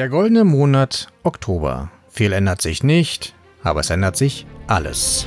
[0.00, 1.90] Der goldene Monat Oktober.
[2.08, 5.26] Viel ändert sich nicht, aber es ändert sich alles.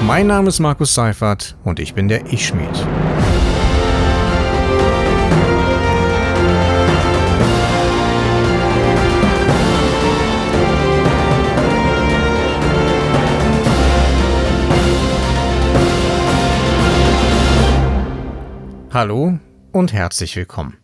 [0.00, 2.86] Mein Name ist Markus Seifert und ich bin der Ich-Schmied.
[18.98, 19.38] Hallo
[19.70, 20.76] und herzlich willkommen.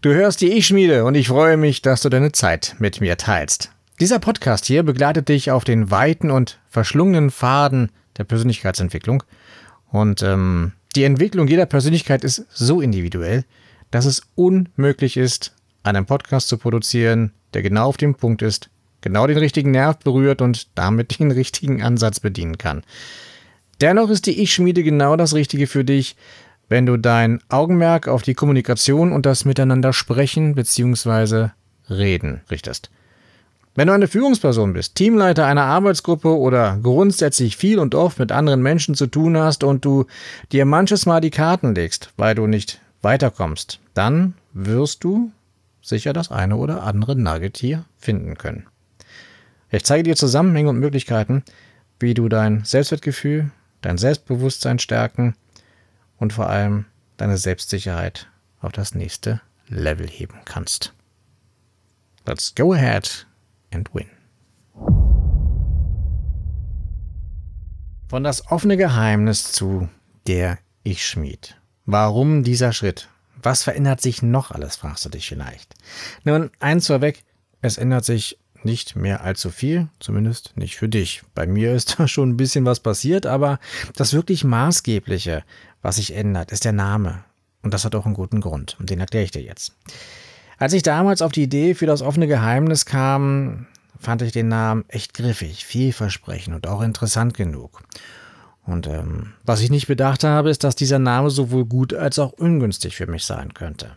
[0.00, 3.70] Du hörst die Ich-Schmiede und ich freue mich, dass du deine Zeit mit mir teilst.
[4.00, 9.22] Dieser Podcast hier begleitet dich auf den weiten und verschlungenen Faden der Persönlichkeitsentwicklung.
[9.90, 13.44] Und ähm, die Entwicklung jeder Persönlichkeit ist so individuell,
[13.90, 18.70] dass es unmöglich ist, einen Podcast zu produzieren, der genau auf dem Punkt ist,
[19.02, 22.84] genau den richtigen Nerv berührt und damit den richtigen Ansatz bedienen kann.
[23.82, 26.16] Dennoch ist die Ich-Schmiede genau das Richtige für dich,
[26.70, 31.48] wenn du dein Augenmerk auf die Kommunikation und das Miteinander sprechen bzw.
[31.90, 32.90] reden richtest.
[33.74, 38.62] Wenn du eine Führungsperson bist, Teamleiter einer Arbeitsgruppe oder grundsätzlich viel und oft mit anderen
[38.62, 40.06] Menschen zu tun hast und du
[40.52, 45.32] dir manches Mal die Karten legst, weil du nicht weiterkommst, dann wirst du
[45.82, 48.66] sicher das eine oder andere Nugget hier finden können.
[49.70, 51.42] Ich zeige dir Zusammenhänge und Möglichkeiten,
[51.98, 53.50] wie du dein Selbstwertgefühl,
[53.82, 55.34] dein Selbstbewusstsein stärken
[56.20, 56.84] und vor allem
[57.16, 58.28] deine Selbstsicherheit
[58.60, 60.94] auf das nächste Level heben kannst.
[62.26, 63.26] Let's go ahead
[63.72, 64.06] and win.
[68.08, 69.88] Von das offene Geheimnis zu
[70.26, 71.56] der Ich-Schmied.
[71.86, 73.08] Warum dieser Schritt?
[73.42, 75.74] Was verändert sich noch alles, fragst du dich vielleicht.
[76.24, 77.24] Nun, eins vorweg,
[77.62, 81.22] es ändert sich nicht mehr allzu viel, zumindest nicht für dich.
[81.34, 83.58] Bei mir ist da schon ein bisschen was passiert, aber
[83.96, 85.44] das wirklich Maßgebliche,
[85.82, 87.24] was sich ändert, ist der Name.
[87.62, 88.76] Und das hat auch einen guten Grund.
[88.78, 89.72] Und den erkläre ich dir jetzt.
[90.58, 93.66] Als ich damals auf die Idee für das offene Geheimnis kam,
[93.98, 97.82] fand ich den Namen echt griffig, vielversprechend und auch interessant genug.
[98.66, 102.32] Und ähm, was ich nicht bedacht habe, ist, dass dieser Name sowohl gut als auch
[102.32, 103.96] ungünstig für mich sein könnte.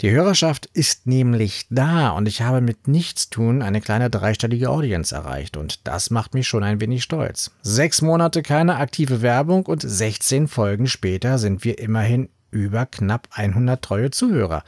[0.00, 5.58] Die Hörerschaft ist nämlich da und ich habe mit Nichtstun eine kleine dreistellige Audience erreicht
[5.58, 7.50] und das macht mich schon ein wenig stolz.
[7.60, 13.82] Sechs Monate keine aktive Werbung und 16 Folgen später sind wir immerhin über knapp 100
[13.82, 14.64] treue Zuhörer.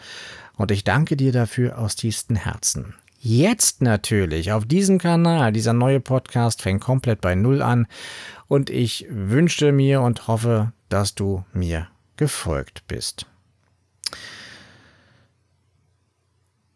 [0.56, 2.94] Und ich danke dir dafür aus tiefstem Herzen.
[3.18, 7.86] Jetzt natürlich auf diesem Kanal, dieser neue Podcast fängt komplett bei Null an
[8.48, 11.88] und ich wünsche mir und hoffe, dass du mir
[12.18, 13.24] gefolgt bist.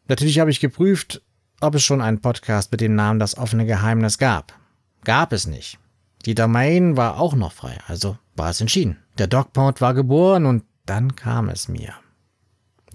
[0.08, 1.22] Natürlich habe ich geprüft,
[1.60, 4.52] ob es schon einen Podcast mit dem Namen Das offene Geheimnis gab.
[5.04, 5.78] Gab es nicht.
[6.24, 8.98] Die Domain war auch noch frei, also war es entschieden.
[9.18, 11.94] Der Dogpod war geboren und dann kam es mir.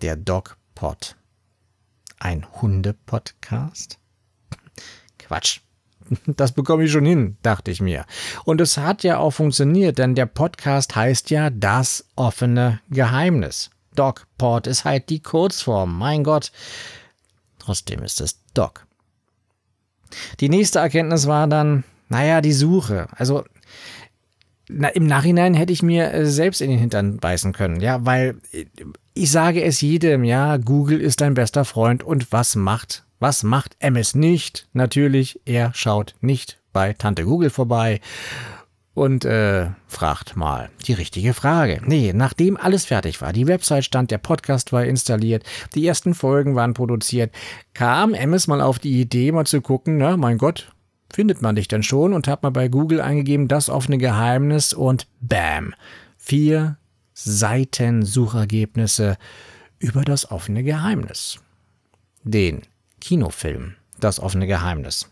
[0.01, 1.15] Der Dogpod.
[2.19, 3.99] Ein Hunde-Podcast?
[5.17, 5.59] Quatsch.
[6.25, 8.05] Das bekomme ich schon hin, dachte ich mir.
[8.43, 13.69] Und es hat ja auch funktioniert, denn der Podcast heißt ja Das offene Geheimnis.
[13.95, 15.97] Dogpod ist halt die Kurzform.
[15.97, 16.51] Mein Gott,
[17.61, 18.87] Trotzdem ist es Doc.
[20.39, 23.07] Die nächste Erkenntnis war dann, naja, die Suche.
[23.11, 23.45] Also
[24.67, 28.41] na, im Nachhinein hätte ich mir äh, selbst in den Hintern beißen können, ja, weil
[28.51, 28.65] äh,
[29.13, 33.75] ich sage es jedem, ja, Google ist dein bester Freund und was macht, was macht
[33.79, 34.67] MS nicht?
[34.73, 38.01] Natürlich, er schaut nicht bei Tante Google vorbei
[38.93, 41.81] und äh, fragt mal die richtige Frage.
[41.85, 45.43] Nee, nachdem alles fertig war, die Website stand, der Podcast war installiert,
[45.75, 47.33] die ersten Folgen waren produziert,
[47.73, 50.73] kam Emmes mal auf die Idee, mal zu gucken, na, mein Gott,
[51.11, 52.13] findet man dich denn schon?
[52.13, 55.73] Und hat mal bei Google eingegeben, das offene Geheimnis und bam,
[56.17, 56.77] vier
[57.13, 59.17] Seiten Suchergebnisse
[59.79, 61.39] über das offene Geheimnis.
[62.23, 62.61] Den
[62.99, 65.09] Kinofilm, das offene Geheimnis.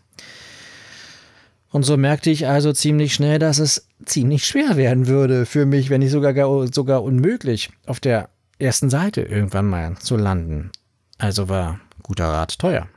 [1.70, 5.88] Und so merkte ich also ziemlich schnell, dass es ziemlich schwer werden würde für mich,
[5.88, 8.28] wenn nicht sogar, sogar unmöglich, auf der
[8.58, 10.70] ersten Seite irgendwann mal zu landen.
[11.18, 12.88] Also war guter Rat teuer.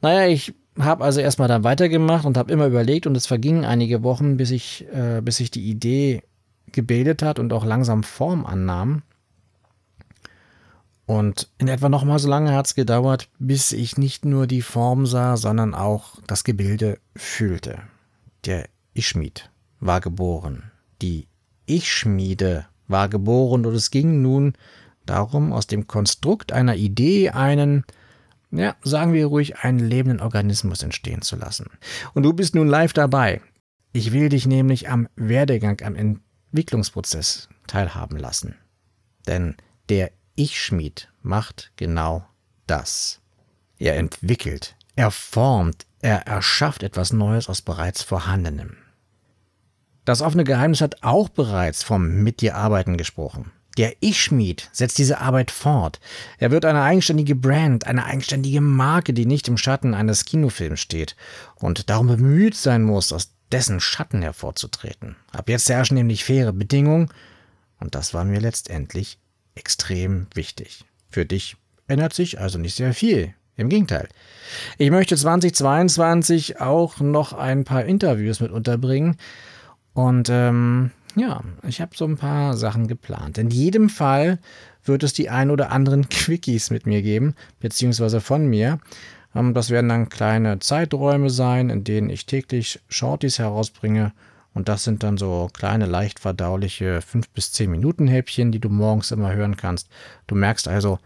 [0.00, 4.04] Naja, ich habe also erstmal dann weitergemacht und habe immer überlegt und es vergingen einige
[4.04, 6.22] Wochen, bis ich, äh, bis sich die Idee
[6.70, 9.02] gebildet hat und auch langsam Form annahm.
[11.08, 15.06] Und in etwa nochmal so lange hat es gedauert, bis ich nicht nur die Form
[15.06, 17.78] sah, sondern auch das Gebilde fühlte.
[18.44, 19.50] Der Ich-Schmied
[19.80, 20.70] war geboren.
[21.00, 21.26] Die
[21.64, 24.52] Ich-Schmiede war geboren und es ging nun
[25.06, 27.84] darum, aus dem Konstrukt einer Idee einen,
[28.50, 31.70] ja, sagen wir ruhig, einen lebenden Organismus entstehen zu lassen.
[32.12, 33.40] Und du bist nun live dabei.
[33.94, 38.56] Ich will dich nämlich am Werdegang, am Entwicklungsprozess teilhaben lassen.
[39.26, 39.56] Denn
[39.88, 42.24] der Ich-Schmied macht genau
[42.68, 43.18] das.
[43.76, 48.76] Er entwickelt, er formt, er erschafft etwas Neues aus bereits Vorhandenem.
[50.04, 53.50] Das offene Geheimnis hat auch bereits vom Mit dir arbeiten gesprochen.
[53.78, 55.98] Der Ich-Schmied setzt diese Arbeit fort.
[56.38, 61.16] Er wird eine eigenständige Brand, eine eigenständige Marke, die nicht im Schatten eines Kinofilms steht
[61.56, 65.16] und darum bemüht sein muss, aus dessen Schatten hervorzutreten.
[65.32, 67.08] Ab jetzt herrschen nämlich faire Bedingungen
[67.80, 69.18] und das war mir letztendlich
[69.58, 70.84] extrem wichtig.
[71.10, 71.56] Für dich
[71.88, 73.34] ändert sich also nicht sehr viel.
[73.56, 74.08] Im Gegenteil.
[74.78, 79.16] Ich möchte 2022 auch noch ein paar Interviews mit unterbringen.
[79.94, 83.36] Und ähm, ja, ich habe so ein paar Sachen geplant.
[83.36, 84.38] In jedem Fall
[84.84, 88.78] wird es die ein oder anderen Quickies mit mir geben, beziehungsweise von mir.
[89.34, 94.12] Ähm, das werden dann kleine Zeiträume sein, in denen ich täglich Shorties herausbringe.
[94.54, 98.68] Und das sind dann so kleine, leicht verdauliche 5 bis 10 Minuten Häppchen, die du
[98.68, 99.88] morgens immer hören kannst.
[100.26, 100.98] Du merkst also,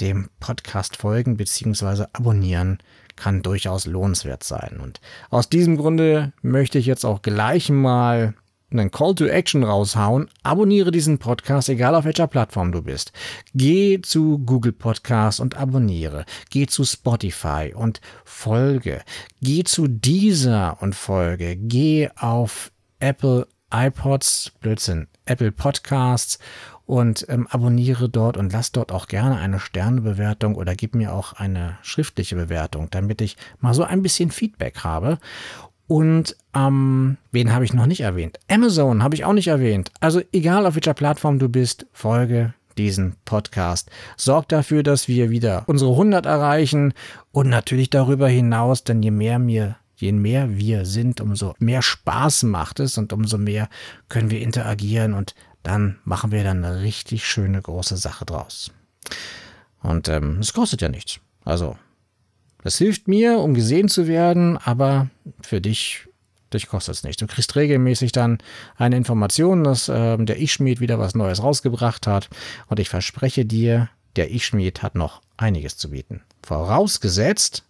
[0.00, 2.06] dem Podcast folgen bzw.
[2.12, 2.78] abonnieren
[3.16, 4.78] kann durchaus lohnenswert sein.
[4.82, 8.34] Und aus diesem Grunde möchte ich jetzt auch gleich mal
[8.70, 10.28] einen Call to Action raushauen.
[10.42, 13.12] Abonniere diesen Podcast, egal auf welcher Plattform du bist.
[13.52, 16.24] Geh zu Google Podcast und abonniere.
[16.50, 19.02] Geh zu Spotify und folge.
[19.42, 21.56] Geh zu dieser und folge.
[21.56, 22.70] Geh auf
[23.00, 26.38] Apple iPods, Blödsinn, Apple Podcasts
[26.86, 31.34] und ähm, abonniere dort und lass dort auch gerne eine Sternebewertung oder gib mir auch
[31.34, 35.18] eine schriftliche Bewertung, damit ich mal so ein bisschen Feedback habe.
[35.86, 38.38] Und ähm, wen habe ich noch nicht erwähnt?
[38.48, 39.90] Amazon habe ich auch nicht erwähnt.
[40.00, 43.90] Also egal auf welcher Plattform du bist, folge diesen Podcast.
[44.16, 46.94] Sorg dafür, dass wir wieder unsere 100 erreichen
[47.32, 52.44] und natürlich darüber hinaus, denn je mehr mir je mehr wir sind, umso mehr Spaß
[52.44, 53.68] macht es und umso mehr
[54.08, 58.72] können wir interagieren und dann machen wir dann eine richtig schöne große Sache draus.
[59.82, 61.20] Und ähm, es kostet ja nichts.
[61.44, 61.76] Also,
[62.62, 65.08] das hilft mir, um gesehen zu werden, aber
[65.40, 66.06] für dich,
[66.52, 67.20] dich kostet es nichts.
[67.20, 68.38] Du kriegst regelmäßig dann
[68.76, 72.28] eine Information, dass äh, der Ich-Schmied wieder was Neues rausgebracht hat.
[72.68, 76.22] Und ich verspreche dir, der Ich-Schmied hat noch einiges zu bieten.
[76.42, 77.64] Vorausgesetzt,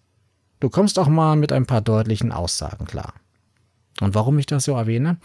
[0.61, 3.15] du kommst auch mal mit ein paar deutlichen Aussagen klar.
[4.01, 5.19] Und warum ich das so erwähne?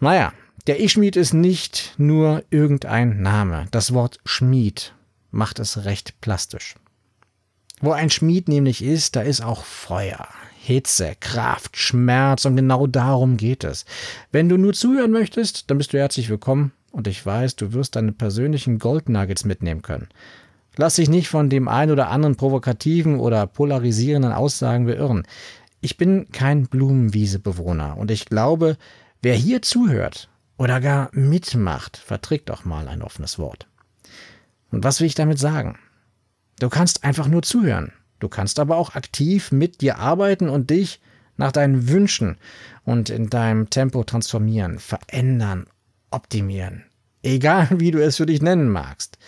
[0.00, 0.32] Naja,
[0.66, 3.66] der Ich-Schmied ist nicht nur irgendein Name.
[3.70, 4.94] Das Wort Schmied
[5.30, 6.74] macht es recht plastisch.
[7.80, 10.26] Wo ein Schmied nämlich ist, da ist auch Feuer,
[10.58, 13.84] Hitze, Kraft, Schmerz und genau darum geht es.
[14.32, 17.96] Wenn du nur zuhören möchtest, dann bist du herzlich willkommen und ich weiß, du wirst
[17.96, 20.08] deine persönlichen Goldnuggets mitnehmen können.
[20.76, 25.26] Lass dich nicht von dem ein oder anderen provokativen oder polarisierenden Aussagen beirren.
[25.80, 28.76] Ich bin kein Blumenwiesebewohner und ich glaube,
[29.22, 30.28] wer hier zuhört
[30.58, 33.66] oder gar mitmacht, verträgt auch mal ein offenes Wort.
[34.70, 35.78] Und was will ich damit sagen?
[36.60, 37.92] Du kannst einfach nur zuhören.
[38.18, 41.00] Du kannst aber auch aktiv mit dir arbeiten und dich
[41.36, 42.38] nach deinen Wünschen
[42.84, 45.66] und in deinem Tempo transformieren, verändern,
[46.10, 46.84] optimieren.
[47.22, 49.18] Egal wie du es für dich nennen magst.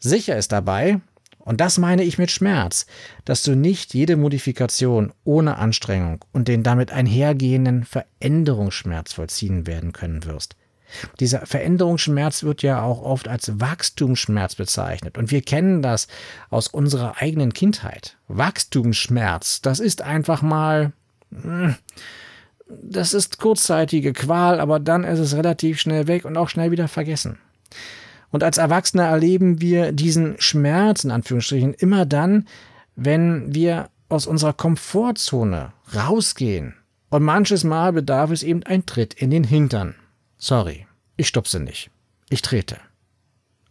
[0.00, 1.00] Sicher ist dabei,
[1.38, 2.86] und das meine ich mit Schmerz,
[3.24, 10.24] dass du nicht jede Modifikation ohne Anstrengung und den damit einhergehenden Veränderungsschmerz vollziehen werden können
[10.24, 10.56] wirst.
[11.18, 15.16] Dieser Veränderungsschmerz wird ja auch oft als Wachstumsschmerz bezeichnet.
[15.16, 16.08] Und wir kennen das
[16.50, 18.16] aus unserer eigenen Kindheit.
[18.28, 20.92] Wachstumsschmerz, das ist einfach mal.
[21.30, 21.76] Hm,
[22.68, 26.86] das ist kurzzeitige Qual, aber dann ist es relativ schnell weg und auch schnell wieder
[26.86, 27.38] vergessen.
[28.30, 32.46] Und als Erwachsene erleben wir diesen Schmerz in Anführungsstrichen immer dann,
[32.96, 36.74] wenn wir aus unserer Komfortzone rausgehen.
[37.08, 39.96] Und manches Mal bedarf es eben ein Tritt in den Hintern.
[40.38, 41.90] Sorry, ich stupse nicht.
[42.28, 42.76] Ich trete.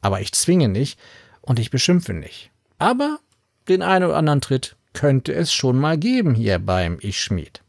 [0.01, 0.99] Aber ich zwinge nicht
[1.41, 2.51] und ich beschimpfe nicht.
[2.77, 3.19] Aber
[3.67, 7.61] den einen oder anderen Tritt könnte es schon mal geben hier beim Ich Schmied.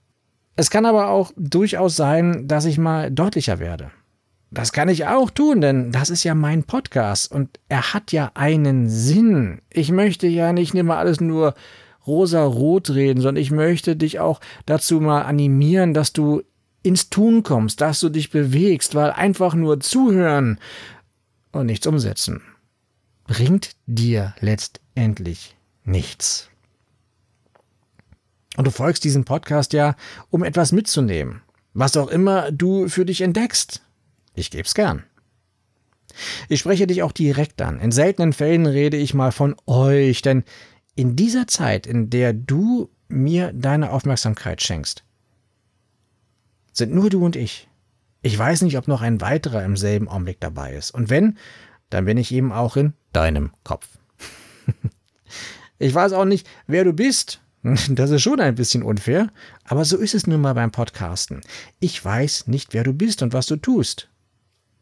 [0.57, 3.91] Es kann aber auch durchaus sein, dass ich mal deutlicher werde.
[4.51, 8.33] Das kann ich auch tun, denn das ist ja mein Podcast und er hat ja
[8.35, 9.63] einen Sinn.
[9.71, 11.55] Ich möchte ja nicht immer alles nur
[12.07, 16.43] rosa-rot reden, sondern ich möchte dich auch dazu mal animieren, dass du
[16.83, 20.59] ins Tun kommst, dass du dich bewegst, weil einfach nur zuhören
[21.53, 22.43] und nichts umsetzen
[23.31, 26.49] bringt dir letztendlich nichts.
[28.57, 29.95] Und du folgst diesem Podcast ja,
[30.31, 31.41] um etwas mitzunehmen.
[31.73, 33.83] Was auch immer du für dich entdeckst.
[34.41, 35.05] Ich geb's gern.
[36.49, 37.79] Ich spreche dich auch direkt an.
[37.79, 40.45] In seltenen Fällen rede ich mal von euch, denn
[40.95, 45.05] in dieser Zeit, in der du mir deine Aufmerksamkeit schenkst,
[46.73, 47.69] sind nur du und ich.
[48.23, 50.91] Ich weiß nicht, ob noch ein weiterer im selben Augenblick dabei ist.
[50.91, 51.37] Und wenn,
[51.91, 53.89] dann bin ich eben auch in deinem Kopf.
[55.79, 57.43] ich weiß auch nicht, wer du bist.
[57.91, 59.29] Das ist schon ein bisschen unfair,
[59.65, 61.43] aber so ist es nun mal beim Podcasten.
[61.79, 64.10] Ich weiß nicht, wer du bist und was du tust.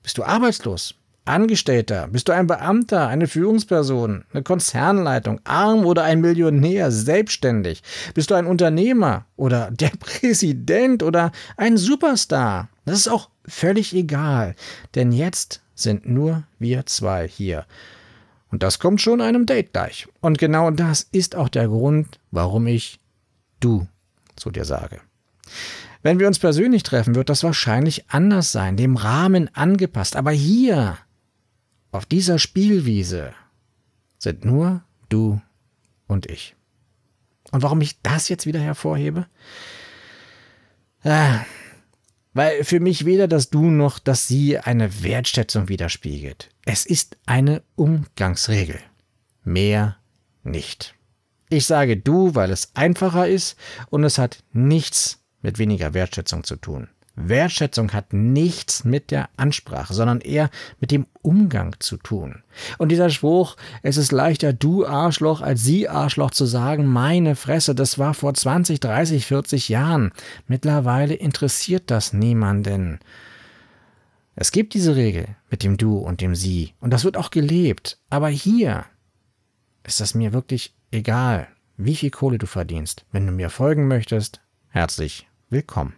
[0.02, 0.94] Bist du arbeitslos?
[1.28, 2.08] Angestellter?
[2.08, 7.82] Bist du ein Beamter, eine Führungsperson, eine Konzernleitung, arm oder ein Millionär, selbstständig?
[8.14, 12.68] Bist du ein Unternehmer oder der Präsident oder ein Superstar?
[12.86, 14.54] Das ist auch völlig egal,
[14.94, 17.66] denn jetzt sind nur wir zwei hier.
[18.50, 20.08] Und das kommt schon einem Date gleich.
[20.20, 22.98] Und genau das ist auch der Grund, warum ich
[23.60, 23.86] du
[24.36, 25.00] zu dir sage.
[26.02, 30.16] Wenn wir uns persönlich treffen, wird das wahrscheinlich anders sein, dem Rahmen angepasst.
[30.16, 30.98] Aber hier,
[31.90, 33.32] auf dieser Spielwiese,
[34.18, 35.40] sind nur du
[36.06, 36.54] und ich.
[37.50, 39.26] Und warum ich das jetzt wieder hervorhebe?
[41.02, 41.40] Ah,
[42.34, 46.50] weil für mich weder das Du noch das Sie eine Wertschätzung widerspiegelt.
[46.64, 48.78] Es ist eine Umgangsregel.
[49.44, 49.96] Mehr
[50.42, 50.94] nicht.
[51.48, 53.56] Ich sage Du, weil es einfacher ist
[53.90, 56.88] und es hat nichts mit weniger Wertschätzung zu tun.
[57.20, 62.42] Wertschätzung hat nichts mit der Ansprache, sondern eher mit dem Umgang zu tun.
[62.78, 67.74] Und dieser Spruch, es ist leichter du Arschloch als sie Arschloch zu sagen, meine Fresse,
[67.74, 70.12] das war vor 20, 30, 40 Jahren.
[70.46, 73.00] Mittlerweile interessiert das niemanden.
[74.36, 77.98] Es gibt diese Regel mit dem du und dem sie und das wird auch gelebt.
[78.10, 78.84] Aber hier
[79.82, 83.04] ist das mir wirklich egal, wie viel Kohle du verdienst.
[83.10, 84.40] Wenn du mir folgen möchtest,
[84.78, 85.94] herzlich willkommen.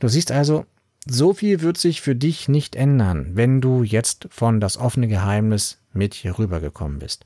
[0.00, 0.66] Du siehst also,
[1.06, 5.78] so viel wird sich für dich nicht ändern, wenn du jetzt von das offene Geheimnis
[5.94, 7.24] mit hier rübergekommen bist.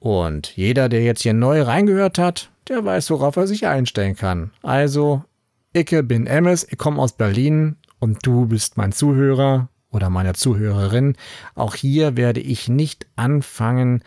[0.00, 4.50] Und jeder, der jetzt hier neu reingehört hat, der weiß, worauf er sich einstellen kann.
[4.62, 5.22] Also,
[5.72, 11.14] ich bin Emmes, ich komme aus Berlin und du bist mein Zuhörer oder meine Zuhörerin.
[11.54, 14.02] Auch hier werde ich nicht anfangen,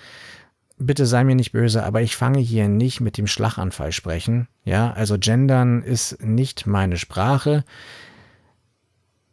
[0.81, 4.47] bitte sei mir nicht böse, aber ich fange hier nicht mit dem Schlaganfall sprechen.
[4.63, 7.63] Ja, also gendern ist nicht meine Sprache,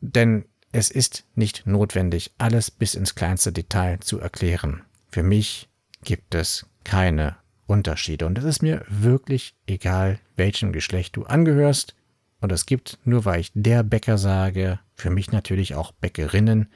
[0.00, 4.82] denn es ist nicht notwendig, alles bis ins kleinste Detail zu erklären.
[5.08, 5.68] Für mich
[6.04, 7.36] gibt es keine
[7.66, 11.94] Unterschiede und es ist mir wirklich egal, welchem Geschlecht du angehörst.
[12.40, 16.68] Und es gibt, nur weil ich der Bäcker sage, für mich natürlich auch Bäckerinnen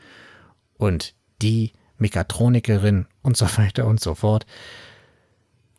[0.76, 4.46] und die Mekatronikerin und so weiter und so fort.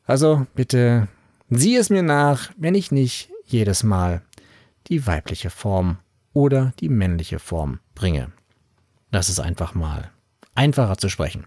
[0.05, 1.07] Also bitte
[1.50, 4.21] sieh es mir nach, wenn ich nicht jedes Mal
[4.88, 5.97] die weibliche Form
[6.33, 8.31] oder die männliche Form bringe.
[9.12, 10.12] Das ist einfach mal
[10.55, 11.45] einfacher zu sprechen.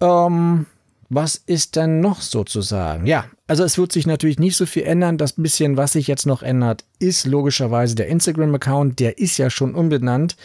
[0.00, 0.66] Ähm,
[1.08, 3.06] was ist denn noch sozusagen?
[3.06, 5.18] Ja, also es wird sich natürlich nicht so viel ändern.
[5.18, 9.00] Das bisschen, was sich jetzt noch ändert, ist logischerweise der Instagram-Account.
[9.00, 10.36] Der ist ja schon umbenannt.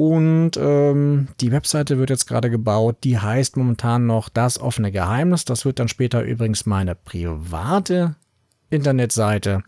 [0.00, 3.04] Und ähm, die Webseite wird jetzt gerade gebaut.
[3.04, 5.44] Die heißt momentan noch Das offene Geheimnis.
[5.44, 8.16] Das wird dann später übrigens meine private
[8.70, 9.62] Internetseite.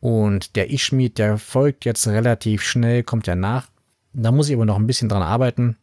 [0.00, 3.68] Und der Ich-Schmied, der folgt jetzt relativ schnell, kommt ja nach.
[4.12, 5.76] Da muss ich aber noch ein bisschen dran arbeiten.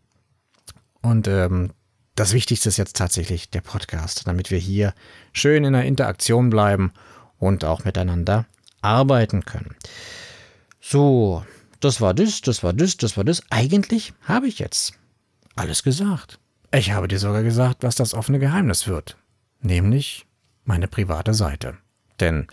[1.02, 1.72] Und ähm,
[2.16, 4.94] das Wichtigste ist jetzt tatsächlich der Podcast, damit wir hier
[5.32, 6.92] schön in der Interaktion bleiben
[7.40, 8.48] und auch miteinander
[8.82, 9.78] arbeiten können.
[10.82, 11.46] So,
[11.82, 13.44] das war das, das war das, das war das.
[13.50, 14.94] Eigentlich habe ich jetzt
[15.56, 16.40] alles gesagt.
[16.72, 19.18] Ich habe dir sogar gesagt, was das offene Geheimnis wird.
[19.62, 20.26] Nämlich
[20.64, 21.78] meine private Seite.
[22.20, 22.48] Denn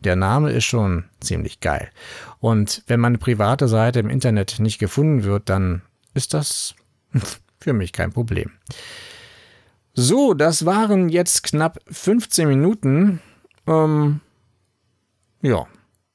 [0.00, 1.90] der Name ist schon ziemlich geil.
[2.38, 5.82] Und wenn meine private Seite im Internet nicht gefunden wird, dann
[6.14, 6.74] ist das
[7.60, 8.52] für mich kein Problem.
[9.92, 13.20] So, das waren jetzt knapp 15 Minuten.
[13.66, 14.20] Ähm,
[15.42, 15.66] ja,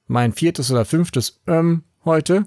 [0.08, 2.45] mein viertes oder fünftes ähm heute.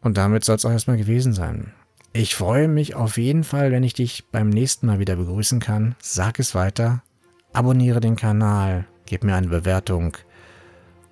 [0.00, 1.72] Und damit soll es auch erstmal gewesen sein.
[2.12, 5.94] Ich freue mich auf jeden Fall, wenn ich dich beim nächsten Mal wieder begrüßen kann.
[6.02, 7.02] Sag es weiter,
[7.52, 10.16] abonniere den Kanal, gib mir eine Bewertung.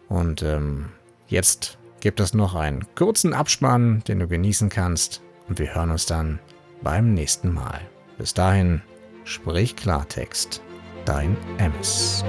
[0.08, 0.86] Und ähm,
[1.28, 5.22] jetzt gibt es noch einen kurzen Abspann, den du genießen kannst.
[5.48, 6.40] Und wir hören uns dann
[6.82, 7.80] beim nächsten Mal.
[8.16, 8.82] Bis dahin,
[9.24, 10.62] sprich Klartext.
[11.04, 12.24] Dein Ems.